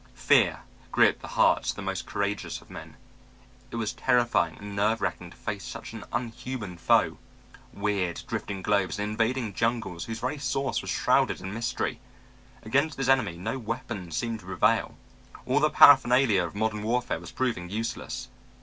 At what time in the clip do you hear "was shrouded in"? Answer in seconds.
10.81-11.53